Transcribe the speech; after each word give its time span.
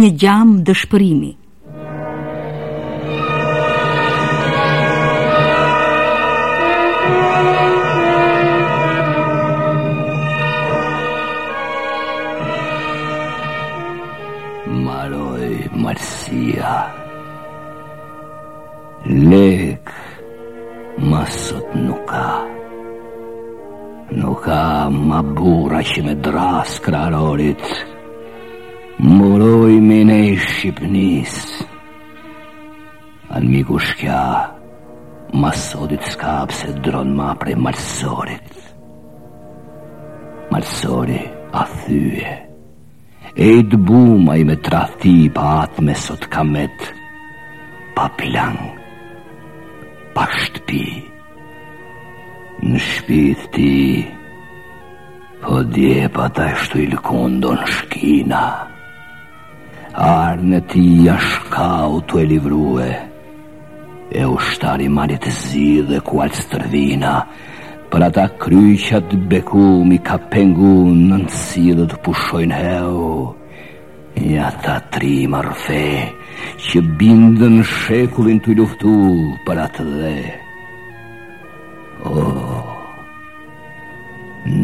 një 0.00 0.08
gjam 0.20 0.50
dëshpërimi. 0.66 1.30
Maroj 14.82 15.52
Marsia 15.84 16.72
Lek 19.06 19.92
masot 21.10 21.60
sot 21.60 21.68
nuk 21.84 22.00
ka 22.08 22.28
Nuk 24.22 24.40
ka 24.46 24.62
ma 25.08 25.20
bura 25.36 25.80
që 25.92 26.00
me 26.06 26.14
dras 26.24 26.78
krarorit 26.84 27.60
Nuk 27.60 27.86
ka 27.86 28.00
Muroj 29.02 29.80
me 29.82 30.04
ne 30.06 30.16
i 30.30 30.34
Shqipnis 30.38 31.32
Anë 33.34 33.48
miku 33.50 33.80
shkja 33.82 34.18
Masodit 35.34 36.04
skap 36.12 36.54
se 36.54 36.68
dron 36.84 37.10
ma 37.18 37.32
prej 37.40 37.56
malsorit 37.58 38.54
Malsori 40.54 41.18
a 41.50 41.66
thyje 41.80 42.36
E 43.34 43.48
i 43.58 43.66
të 43.72 43.82
buma 43.88 44.36
i 44.38 44.46
me 44.46 44.54
trahti 44.68 45.26
pa 45.34 45.48
atë 45.66 45.82
me 45.88 45.96
sot 45.98 46.28
kamet 46.30 46.86
Pa 47.98 48.06
plang 48.20 48.60
Pa 50.14 50.28
shtpi 50.44 50.84
Në 52.70 52.78
shpit 52.90 53.48
ti 53.58 53.72
Po 55.42 55.58
dje 55.74 56.06
pa 56.14 56.30
ta 56.38 56.52
shtu 56.62 56.84
i 56.86 56.92
shkina 56.92 57.56
Në 57.56 57.72
shkina 57.80 58.44
Arë 59.92 60.40
në 60.48 60.58
ti 60.72 60.82
jashka 61.04 61.66
u 61.94 61.98
të 62.08 62.22
e 62.22 62.22
livruhe 62.30 62.92
E 64.12 64.24
u 64.26 64.36
shtari 64.40 64.86
malit 64.88 65.26
zi 65.36 65.82
dhe 65.88 65.98
ku 66.06 66.22
alë 66.24 66.38
stërvina 66.40 67.10
Për 67.92 68.04
ata 68.06 68.24
kryqat 68.40 69.12
bekum 69.28 69.92
i 69.92 69.98
ka 70.06 70.16
pengu 70.32 70.72
në 70.96 71.18
nësi 71.26 71.74
dhe 71.76 71.84
të 71.92 71.98
pushojnë 72.06 72.60
heu 72.60 73.10
Ja 74.32 74.48
ta 74.64 74.78
tri 74.96 75.26
marfe 75.28 75.82
që 76.68 76.82
bindën 77.00 77.60
shekullin 77.74 78.40
të 78.44 78.56
luftu 78.62 78.96
për 79.46 79.60
atë 79.66 79.86
dhe 79.90 80.14
O, 82.08 82.16
oh, 82.16 82.56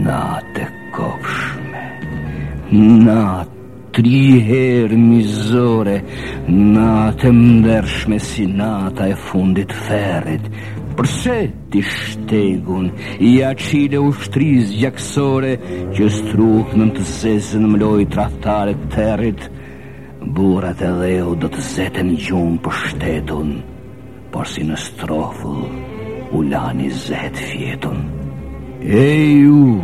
na 0.08 0.22
të 0.56 0.64
kopshme, 0.96 1.84
na 3.06 3.20
të 3.44 3.56
tri 3.98 4.38
herë 4.46 4.94
mizore 4.94 5.96
Natëm 6.46 7.38
dërshme 7.64 8.18
si 8.22 8.44
nata 8.46 9.08
e 9.10 9.16
fundit 9.18 9.72
ferit 9.88 10.44
Përse 10.98 11.34
ti 11.74 11.82
shtegun 11.82 12.90
I 13.26 13.32
aqile 13.48 13.98
u 14.02 14.12
shtriz 14.22 14.70
gjaksore 14.78 15.52
Që 15.96 16.08
struk 16.20 16.74
në 16.78 16.88
të 16.98 17.06
zezën 17.12 17.66
mloj 17.74 18.06
traftare 18.14 18.76
të 18.78 18.90
terit 18.94 19.46
Burat 20.38 20.82
e 20.84 20.92
dheu 21.00 21.34
do 21.42 21.50
të 21.50 21.66
zetën 21.72 22.14
gjumë 22.28 22.62
për 22.66 22.78
shtetun 22.84 23.50
Por 24.34 24.46
si 24.50 24.62
në 24.68 24.78
strofull 24.88 25.64
u 26.38 26.44
lani 26.46 26.90
zetë 27.02 27.46
fjetun 27.50 28.04
E 28.86 29.08
ju, 29.40 29.78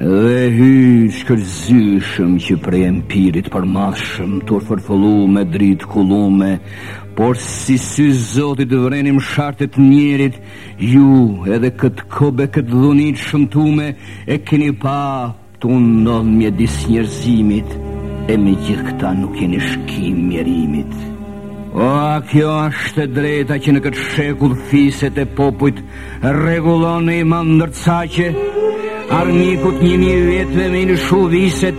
Dhe 0.00 0.46
hy 0.56 0.68
shkërzyshëm 1.12 2.36
që 2.40 2.54
prej 2.64 2.78
empirit 2.88 3.50
për 3.52 3.66
mashëm 3.68 4.38
Të 4.48 4.54
rëfërfëllu 4.62 5.10
me 5.28 5.42
dritë 5.44 5.88
kulume 5.92 6.46
Por 7.18 7.36
si 7.46 7.76
sy 7.76 8.06
zotit 8.16 8.72
vrenim 8.72 9.18
shartet 9.20 9.76
njerit 9.76 10.38
Ju 10.86 11.04
edhe 11.52 11.68
këtë 11.82 12.06
kobe 12.16 12.48
këtë 12.54 12.72
dhunit 12.72 13.20
shëmtume 13.26 13.90
E 14.24 14.40
keni 14.48 14.70
pa 14.80 14.96
të 15.60 15.68
unon 15.76 16.32
mje 16.38 16.54
njerëzimit 16.62 17.76
E 18.32 18.40
me 18.46 18.56
gjithë 18.64 18.86
këta 18.88 19.12
nuk 19.20 19.36
keni 19.36 19.60
shkim 19.68 20.24
mjerimit 20.30 20.96
O, 21.76 21.84
a 22.08 22.22
kjo 22.32 22.54
ashtë 22.62 23.04
e 23.04 23.10
drejta 23.20 23.60
që 23.60 23.76
në 23.76 23.84
këtë 23.84 24.08
shekull 24.14 24.56
fiset 24.72 25.20
e 25.20 25.28
popujt 25.42 25.84
Regulon 26.24 27.12
e 27.12 27.20
i 27.20 27.30
mandërca 27.34 28.00
që 28.16 28.30
Armikut 29.10 29.80
një 29.82 29.94
mi 29.98 30.10
vetëve 30.22 30.66
me 30.70 30.82
në 30.86 30.94
shu 31.08 31.16
viset 31.32 31.78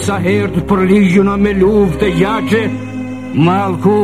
Sa 0.00 0.16
herë 0.24 0.48
të 0.54 0.62
përligjuna 0.70 1.34
me 1.40 1.52
luft 1.58 1.98
të 2.00 2.08
jaqe 2.18 2.62
Malku, 3.46 3.98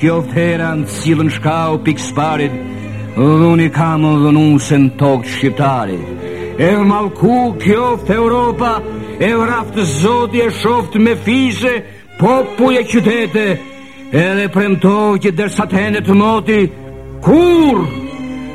kjo 0.00 0.16
thera 0.32 0.70
në 0.80 0.88
cilën 0.90 1.28
shka 1.36 1.58
o 1.70 1.76
pikë 1.86 2.06
sparit 2.08 2.56
unë 3.22 3.66
kamë 3.76 4.10
dhe 4.24 4.30
në 4.38 4.46
tokë 5.02 5.32
shqiptari 5.34 5.98
E 6.58 6.72
malku, 6.86 7.36
kjo 7.62 7.84
thë 8.08 8.14
Europa 8.16 8.72
E 9.20 9.28
vraftë 9.38 9.84
zoti 10.00 10.40
e 10.40 10.48
shoftë 10.62 11.02
me 11.04 11.12
fise 11.24 11.74
Popu 12.18 12.72
e 12.72 12.82
qytete 12.88 13.44
E 14.08 14.24
dhe 14.40 14.48
premtoj 14.54 15.18
që 15.24 15.34
dërsa 15.42 15.68
të 15.68 15.86
të 16.08 16.16
moti 16.24 16.62
Kurë 17.28 18.01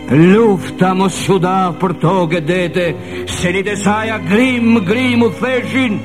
Lufta 0.07 0.93
mos 0.95 1.13
shuda 1.19 1.51
për 1.81 1.91
toge 1.99 2.39
dete 2.47 2.83
Se 3.27 3.49
një 3.51 3.63
desaja 3.67 4.17
grim, 4.23 4.77
grim 4.87 5.23
u 5.25 5.27
theshin 5.35 5.97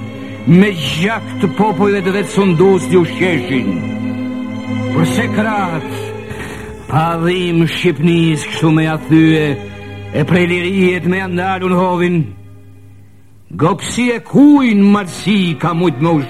Me 0.51 0.73
gjak 0.75 1.29
të 1.43 1.53
popojve 1.55 2.01
të 2.03 2.15
vetë 2.17 2.33
sundus 2.35 2.89
një 2.91 2.99
u 2.99 3.05
Përse 4.95 5.29
krat 5.37 5.87
Pa 6.91 7.05
dhim 7.23 7.63
shqipnis 7.69 8.43
kështu 8.51 8.73
me 8.75 8.87
a 8.91 8.99
E 10.15 10.25
prej 10.29 10.47
lirijet 10.47 11.07
me 11.07 11.21
andalun 11.23 11.73
hovin 11.73 12.35
Gopsi 13.55 14.11
e 14.11 14.19
kuin 14.19 14.83
marsi 14.83 15.55
ka 15.59 15.73
mujt 15.75 16.01
me 16.01 16.09
u 16.09 16.23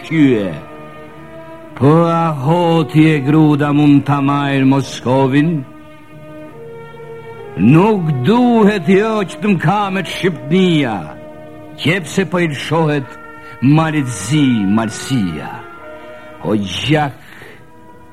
po 1.75 2.05
a 2.05 2.31
hoti 2.37 3.03
e 3.15 3.19
gruda 3.21 3.73
mund 3.73 4.05
të 4.07 4.21
majrë 4.23 4.65
Moskovin 4.65 5.65
Nuk 7.53 8.03
duhet 8.25 8.87
jo 8.89 9.21
që 9.29 9.39
të 9.43 9.49
mkamet 9.55 10.07
Shqipnia, 10.09 10.93
qepse 11.83 12.25
për 12.25 12.29
po 12.33 12.39
ilëshohet 12.41 13.09
lëshohet 13.61 14.07
zi, 14.09 14.45
marsia. 14.73 15.51
O 16.49 16.55
gjak 16.57 17.13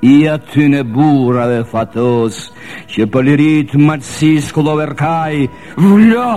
i 0.03 0.17
aty 0.27 0.65
në 0.73 0.81
bura 0.91 1.45
dhe 1.47 1.61
fatos, 1.71 2.49
që 2.91 3.05
për 3.13 3.23
lirit 3.29 3.73
marsis 3.79 4.49
këllo 4.55 4.73
verkaj, 4.81 5.47
vlo, 5.87 6.27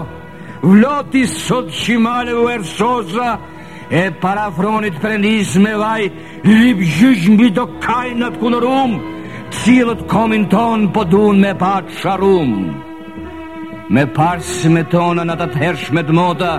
vlo 0.62 0.94
t'i 1.10 1.24
sot 1.26 1.74
që 1.74 1.98
male 1.98 2.38
ersoza, 2.54 3.34
e 3.90 4.04
parafronit 4.22 5.02
për 5.02 5.18
njës 5.26 5.56
me 5.58 5.74
vaj, 5.74 6.06
lip 6.46 6.86
gjysh 6.86 7.26
mbi 7.34 7.50
do 7.50 7.66
kaj 7.82 8.06
në 8.14 8.30
të 8.30 8.38
kunërumë, 8.44 9.02
Cilët 9.52 10.06
komin 10.08 10.46
tonë 10.48 10.86
po 10.94 11.02
me 11.36 11.50
patë 11.60 11.92
sharumë 11.98 12.90
me 13.92 14.06
parsë 14.08 14.70
me 14.72 14.82
tonën 14.88 15.28
atat 15.34 15.52
hershme 15.60 16.00
të 16.08 16.14
mota, 16.16 16.52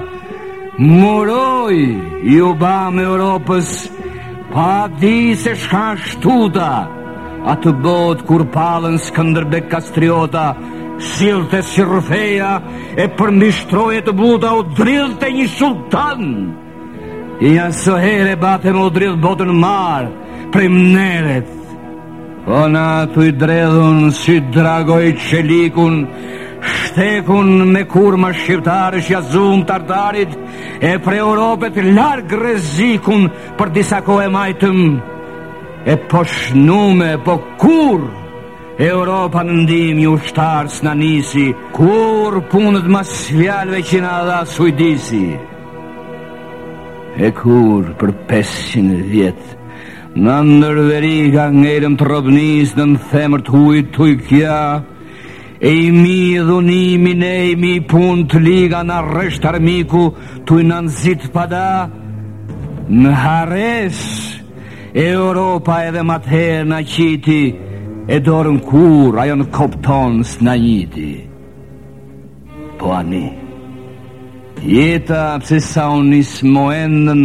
muroj 0.77 1.77
i 2.29 2.35
u 2.45 2.51
ba 2.59 2.91
me 2.93 3.01
Europës, 3.09 3.71
pa 4.53 4.85
di 5.01 5.33
se 5.35 5.55
shka 5.63 5.87
shtuta, 6.05 6.69
atë 7.55 7.73
bot 7.85 8.21
kur 8.29 8.45
palën 8.53 8.99
Skënderbeg 9.01 9.65
Kastriota, 9.71 10.51
Silë 11.03 11.47
të 11.49 11.63
sirfeja 11.71 12.51
e 13.01 13.07
përmishtroje 13.17 14.03
të 14.05 14.13
buta 14.15 14.51
u 14.53 14.61
drillë 14.77 15.17
të 15.23 15.31
një 15.39 15.47
sultanë, 15.55 16.35
I 17.49 17.55
aso 17.59 17.95
e 17.97 18.35
bate 18.39 18.71
më 18.71 18.81
u 18.83 19.15
botën 19.25 19.49
marë 19.59 20.51
prej 20.53 20.69
mneret 20.69 21.49
Ona 22.47 23.07
i 23.09 23.09
si 23.09 23.09
dragoj 23.09 23.09
Ona 23.09 23.09
të 23.15 23.25
i 23.25 23.31
dredhun 23.41 24.11
si 24.13 24.37
dragoj 24.53 25.03
qelikun 25.29 25.95
shtekun 26.93 27.71
me 27.71 27.83
kur 27.85 28.17
ma 28.21 28.31
shqiptarës 28.31 29.07
jazum 29.09 29.65
të 29.65 29.77
e 30.91 30.97
pre 31.03 31.17
Europet 31.17 31.75
larg 31.77 32.31
rezikun 32.31 33.29
për 33.57 33.71
disa 33.75 34.01
ko 34.05 34.21
e 34.21 34.27
majtëm 34.29 34.79
e 35.89 35.95
poshnume 36.11 37.15
po 37.25 37.35
kur 37.59 38.01
Europa 38.77 39.43
në 39.43 39.53
ndim 39.63 39.99
ju 40.05 40.17
shtarës 40.27 40.79
në 40.85 40.93
nisi 41.01 41.47
kur 41.75 42.39
punët 42.51 42.87
ma 42.89 43.01
sljallëve 43.03 43.81
që 43.89 43.97
në 44.01 44.09
adha 44.21 44.43
sujdisi 44.53 45.25
e 47.25 47.31
kur 47.41 47.89
për 48.01 48.13
500 48.31 49.01
vjetë 49.09 49.61
në 50.15 50.39
ndërveri 50.49 51.17
ka 51.33 51.47
ngejrëm 51.49 51.95
të 51.97 52.05
robnis 52.07 52.73
në 52.77 52.85
në 52.91 53.01
themër 53.09 53.45
të 53.47 53.51
hujtë 53.55 53.87
të 53.95 54.09
i 54.13 54.17
kja 54.29 54.59
E 55.69 55.75
i 55.85 55.91
mi 55.91 56.35
dhunimin 56.47 57.21
e 57.23 57.37
i 57.51 57.55
mi 57.55 57.73
pun 57.91 58.25
të 58.27 58.39
liga 58.45 58.79
në 58.83 58.95
rësht 59.05 59.45
armiku 59.47 60.09
Të 60.45 60.57
i 60.59 60.63
nënzit 60.67 61.29
pada 61.35 61.61
Në 62.91 63.13
hares 63.25 64.01
Europa 65.03 65.77
edhe 65.87 66.03
matëherë 66.09 66.65
në 66.73 66.79
qiti 66.93 67.39
E 68.11 68.17
dorën 68.27 68.57
kur 68.69 69.21
ajo 69.23 69.37
në 69.39 69.47
kopton 69.55 70.19
së 70.33 70.43
në 70.49 70.57
njiti 70.65 71.07
Po 72.81 72.91
ani 72.97 73.23
Jeta 74.73 75.23
pëse 75.45 75.61
sa 75.71 75.87
unë 75.95 76.09
nisë 76.17 76.51
moendën 76.57 77.23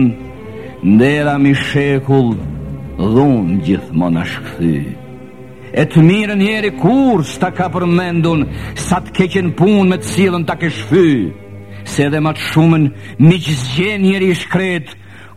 Ndera 0.95 1.35
mi 1.43 1.57
shekull 1.67 2.37
Dhunë 3.03 3.59
gjithë 3.67 3.99
më 3.99 4.15
E 5.73 5.85
të 5.85 6.01
mirën 6.05 6.41
jeri 6.41 6.71
kur 6.81 7.25
s'ta 7.29 7.51
ka 7.53 7.69
përmendun 7.75 8.47
Sa 8.89 9.03
të 9.05 9.11
keqen 9.19 9.51
pun 9.59 9.89
me 9.91 9.99
të 10.01 10.09
cilën 10.15 10.45
ta 10.49 10.55
ke 10.61 10.71
shfy 10.71 11.33
Se 11.85 12.07
edhe 12.09 12.21
ma 12.25 12.33
të 12.37 12.45
shumën 12.51 12.85
Mi 13.25 13.37
që 13.45 13.53
zgjen 13.65 14.05
i 14.09 14.35
shkret 14.35 14.95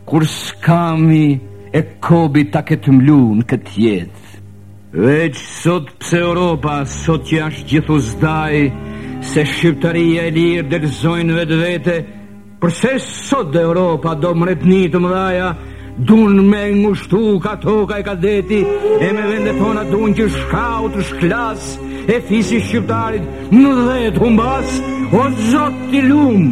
Kur 0.08 0.24
s'kami 0.26 1.38
e 1.72 1.82
kobi 2.02 2.48
ta 2.52 2.62
ke 2.64 2.76
të 2.76 2.90
mlu 2.92 3.20
në 3.38 3.44
këtë 3.48 3.72
jetë. 3.82 4.22
Veç 4.92 5.36
sot 5.62 5.92
pse 6.00 6.18
Europa 6.20 6.82
Sot 6.88 7.28
që 7.28 7.42
ashtë 7.48 7.68
gjithu 7.70 8.00
zdaj 8.10 8.64
Se 9.28 9.44
shqiptaria 9.46 10.22
e 10.30 10.34
lirë 10.36 10.68
dërzojnë 10.72 11.36
vetë 11.40 11.60
vete 11.64 11.98
Përse 12.06 12.18
sot 12.22 12.58
Përse 12.62 12.90
sot 13.28 13.48
dhe 13.52 13.58
Europa 13.66 14.12
do 14.22 14.30
mretni 14.38 14.84
të 14.92 15.00
mdhaja 15.02 15.48
Dun 16.06 16.44
me 16.50 16.72
ngushtu 16.72 17.38
ka 17.42 17.56
toka 17.56 17.98
e 17.98 18.02
ka 18.02 18.14
deti 18.14 18.60
E 19.06 19.08
me 19.12 19.22
vendet 19.30 19.56
tona 19.60 19.84
dun 19.90 20.14
që 20.16 20.26
shkau 20.32 20.88
të 20.94 21.02
shklas 21.08 21.74
E 22.08 22.16
fisi 22.28 22.58
shqiptarit 22.64 23.52
në 23.52 23.72
dhe 23.84 23.98
të 24.16 24.22
humbas 24.22 24.78
O 25.12 25.26
zot 25.50 25.76
t'i 25.90 26.00
lum 26.08 26.46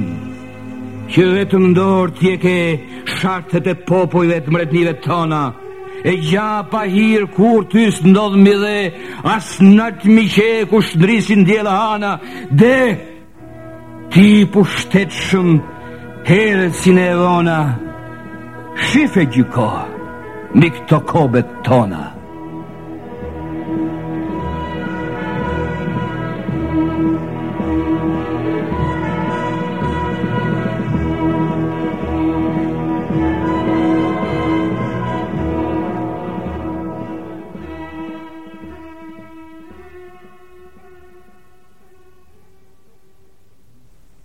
Që 1.11 1.25
vetëm 1.35 1.65
mdor 1.71 2.13
t'je 2.19 2.35
ke 2.45 2.59
Shartët 3.17 3.67
e 3.73 3.79
popojve 3.89 4.43
të 4.45 4.55
mretnive 4.55 4.93
tona 5.07 5.43
E 6.05 6.15
gja 6.21 6.61
pa 6.71 6.85
hirë 6.89 7.33
kur 7.35 7.65
t'y 7.73 7.89
së 7.97 8.13
ndodh 8.13 8.37
mbi 8.45 8.55
dhe 8.63 8.79
As 9.35 9.55
në 9.65 9.89
të 10.05 10.09
mi 10.17 10.29
ku 10.71 10.85
shndrisin 10.85 11.47
djela 11.49 11.75
ana 11.97 12.19
Dhe 12.53 12.79
ti 14.13 14.45
pu 14.53 14.65
shumë 14.65 15.61
Herët 16.29 16.75
si 16.77 16.93
ne 16.93 17.09
evona 17.17 17.59
Dhe 17.83 17.90
Shife 18.79 19.27
gjyko, 19.35 19.67
një 20.55 20.69
këto 20.77 21.03
kobet 21.11 21.51
tona. 21.67 22.11